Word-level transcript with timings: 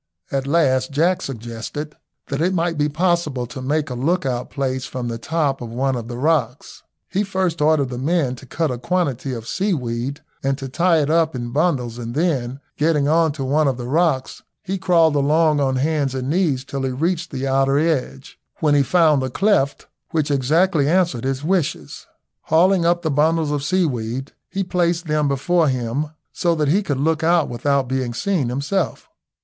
At 0.31 0.47
last 0.47 0.89
Jack 0.89 1.21
suggested 1.21 1.95
that 2.29 2.41
it 2.41 2.55
might 2.55 2.75
be 2.75 2.89
possible 2.89 3.45
to 3.45 3.61
make 3.61 3.91
a 3.91 3.93
lookout 3.93 4.49
place 4.49 4.83
from 4.85 5.09
the 5.09 5.19
top 5.19 5.61
of 5.61 5.69
one 5.69 5.95
of 5.95 6.07
the 6.07 6.17
rocks. 6.17 6.81
He 7.07 7.21
first 7.23 7.61
ordered 7.61 7.89
the 7.89 7.99
men 7.99 8.35
to 8.37 8.47
cut 8.47 8.71
a 8.71 8.79
quantity 8.79 9.31
of 9.31 9.47
seaweed 9.47 10.21
and 10.41 10.57
to 10.57 10.67
tie 10.67 11.01
it 11.03 11.11
up 11.11 11.35
in 11.35 11.51
bundles, 11.51 11.99
and 11.99 12.15
then 12.15 12.59
getting 12.77 13.07
on 13.07 13.31
to 13.33 13.43
one 13.45 13.67
of 13.67 13.77
the 13.77 13.85
rocks 13.87 14.41
he 14.63 14.79
crawled 14.79 15.15
along 15.15 15.59
on 15.59 15.75
hands 15.75 16.15
and 16.15 16.31
knees 16.31 16.65
till 16.65 16.81
he 16.81 16.89
reached 16.89 17.29
the 17.29 17.45
outer 17.47 17.77
edge, 17.77 18.39
when 18.59 18.73
he 18.73 18.81
found 18.81 19.21
a 19.21 19.29
cleft 19.29 19.85
which 20.09 20.31
exactly 20.31 20.89
answered 20.89 21.25
his 21.25 21.43
wishes. 21.43 22.07
Hauling 22.45 22.87
up 22.87 23.03
the 23.03 23.11
bundles 23.11 23.51
of 23.51 23.63
seaweed, 23.63 24.31
he 24.49 24.63
placed 24.63 25.05
them 25.05 25.27
before 25.27 25.67
him, 25.69 26.07
so 26.33 26.55
that 26.55 26.69
he 26.69 26.81
could 26.81 26.99
look 26.99 27.23
out 27.23 27.47
without 27.47 27.87
being 27.87 28.15
seen 28.15 28.49
himself. 28.49 29.07